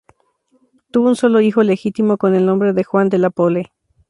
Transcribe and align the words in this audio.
Tuvo 0.89 1.09
un 1.09 1.15
solo 1.15 1.41
hijo 1.41 1.61
legítimo 1.61 2.17
con 2.17 2.33
el 2.33 2.43
nombre 2.47 2.73
de 2.73 2.83
Juan 2.83 3.07
de 3.09 3.19
la 3.19 3.29
Pole. 3.29 3.71